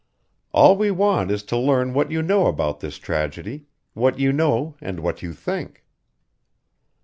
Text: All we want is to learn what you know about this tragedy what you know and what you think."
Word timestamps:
All 0.51 0.75
we 0.77 0.89
want 0.89 1.29
is 1.29 1.43
to 1.43 1.55
learn 1.57 1.93
what 1.93 2.09
you 2.09 2.23
know 2.23 2.47
about 2.47 2.79
this 2.79 2.97
tragedy 2.97 3.67
what 3.93 4.17
you 4.17 4.33
know 4.33 4.75
and 4.81 4.99
what 5.01 5.21
you 5.21 5.31
think." 5.31 5.83